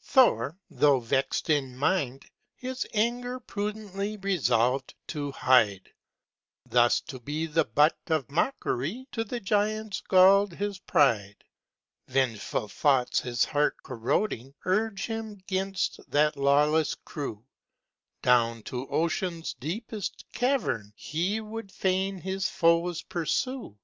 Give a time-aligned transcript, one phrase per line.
[0.00, 2.24] Thor, though vexŌĆÖd in mind,
[2.56, 5.92] his anger Prudently resolvŌĆÖd to hide;
[6.64, 11.44] Thus to be the butt of mockŌĆÖry To the giants gallŌĆÖd his pride:
[12.08, 17.44] Vengeful thoughts his heart corroding Urge him ŌĆÖgainst that lawless crew;
[18.22, 23.76] Down to OceanŌĆÖs deepest cavern He would fain his foes pursue.